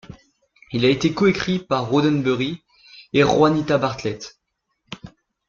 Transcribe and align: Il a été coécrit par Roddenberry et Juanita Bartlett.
Il 0.71 0.83
a 0.83 0.89
été 0.89 1.13
coécrit 1.13 1.59
par 1.59 1.87
Roddenberry 1.87 2.63
et 3.13 3.21
Juanita 3.21 3.77
Bartlett. 3.77 4.39